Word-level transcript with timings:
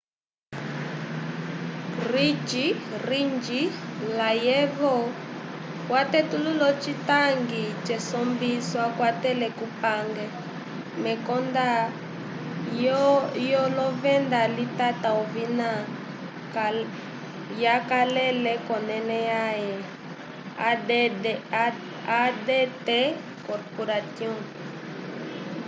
ring 3.07 3.33
layevo 4.19 4.93
watetulula 5.91 6.63
ocitangi 6.73 7.63
cesombiso 7.87 8.77
akwatele 8.87 9.47
kupange 9.59 10.25
mekonda 11.03 11.67
lyovenda 13.65 14.41
litata 14.57 15.07
ovina 15.21 15.69
yakalele 17.63 18.53
k'onẽle 18.65 19.17
yãhe 19.31 19.71
adt 22.19 22.47
corporation 23.45 24.35